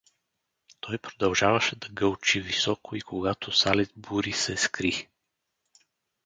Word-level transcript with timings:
Той 0.79 0.97
продължаваше 0.97 1.75
да 1.75 1.87
гълчи 1.89 2.41
високо 2.41 2.95
и 2.95 3.01
когато 3.01 3.51
Сализбури 3.51 4.31
се 4.33 4.57
скри. 4.57 5.09